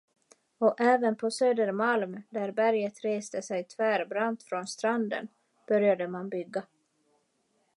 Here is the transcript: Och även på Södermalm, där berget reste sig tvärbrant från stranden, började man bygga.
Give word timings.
Och 0.57 0.81
även 0.81 1.15
på 1.15 1.31
Södermalm, 1.31 2.21
där 2.29 2.51
berget 2.51 3.03
reste 3.03 3.41
sig 3.41 3.63
tvärbrant 3.63 4.43
från 4.43 4.67
stranden, 4.67 5.27
började 5.67 6.07
man 6.07 6.29
bygga. 6.29 6.63